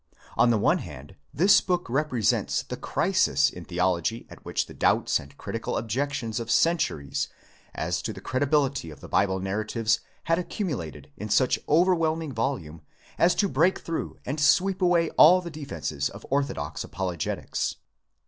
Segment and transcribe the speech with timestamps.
[0.35, 5.19] On the one hand, this book represents the crisis in theology at which the doubts
[5.19, 7.27] and critical objections of centuries
[7.75, 12.81] as to the credibility of the Bible narratives had accumulated in such overwhelming volume
[13.19, 17.75] as to break through and sweep away all the defences of orthodox apologetics.